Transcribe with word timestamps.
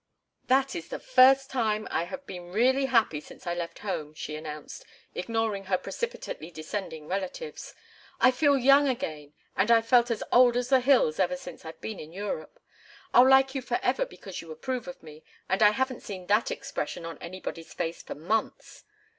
"That 0.47 0.73
is 0.75 0.87
the 0.87 0.97
first 0.97 1.51
time 1.51 1.87
I 1.91 2.05
have 2.05 2.25
been 2.25 2.51
really 2.51 2.85
happy 2.85 3.21
since 3.21 3.45
I 3.45 3.53
left 3.53 3.77
home," 3.85 4.15
she 4.15 4.35
announced, 4.35 4.83
ignoring 5.13 5.65
her 5.65 5.77
precipitately 5.77 6.49
descending 6.49 7.07
relatives. 7.07 7.75
"I 8.19 8.31
feel 8.31 8.57
young 8.57 8.87
again, 8.87 9.33
and 9.55 9.69
I've 9.69 9.85
felt 9.85 10.09
as 10.09 10.23
old 10.31 10.57
as 10.57 10.69
the 10.69 10.79
hills 10.79 11.19
ever 11.19 11.37
since 11.37 11.65
I've 11.65 11.81
been 11.81 11.99
in 11.99 12.11
Europe. 12.11 12.59
I'll 13.13 13.29
like 13.29 13.53
you 13.53 13.61
forever 13.61 14.07
because 14.07 14.41
you 14.41 14.51
approve 14.51 14.87
of 14.87 15.03
me, 15.03 15.23
and 15.47 15.61
I 15.61 15.69
haven't 15.69 16.01
seen 16.01 16.25
that 16.25 16.49
expression 16.49 17.05
on 17.05 17.19
anybody's 17.19 17.71
face 17.71 18.01
for 18.01 18.15
months." 18.15 18.85